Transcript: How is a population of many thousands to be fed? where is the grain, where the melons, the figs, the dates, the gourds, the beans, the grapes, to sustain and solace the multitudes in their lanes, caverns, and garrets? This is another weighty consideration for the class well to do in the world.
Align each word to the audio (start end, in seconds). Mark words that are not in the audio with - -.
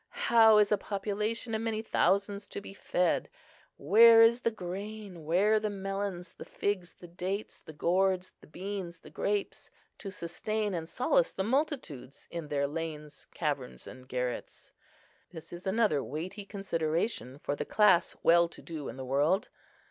How 0.31 0.57
is 0.57 0.71
a 0.71 0.79
population 0.79 1.53
of 1.53 1.61
many 1.61 1.83
thousands 1.83 2.47
to 2.47 2.59
be 2.59 2.73
fed? 2.73 3.29
where 3.77 4.23
is 4.23 4.41
the 4.41 4.49
grain, 4.49 5.25
where 5.25 5.59
the 5.59 5.69
melons, 5.69 6.33
the 6.33 6.43
figs, 6.43 6.93
the 6.93 7.07
dates, 7.07 7.59
the 7.59 7.71
gourds, 7.71 8.31
the 8.41 8.47
beans, 8.47 8.97
the 9.01 9.11
grapes, 9.11 9.69
to 9.99 10.09
sustain 10.09 10.73
and 10.73 10.89
solace 10.89 11.31
the 11.31 11.43
multitudes 11.43 12.27
in 12.31 12.47
their 12.47 12.65
lanes, 12.65 13.27
caverns, 13.35 13.85
and 13.85 14.07
garrets? 14.07 14.71
This 15.29 15.53
is 15.53 15.67
another 15.67 16.03
weighty 16.03 16.45
consideration 16.45 17.37
for 17.37 17.55
the 17.55 17.63
class 17.63 18.15
well 18.23 18.47
to 18.47 18.61
do 18.63 18.89
in 18.89 18.97
the 18.97 19.05
world. 19.05 19.49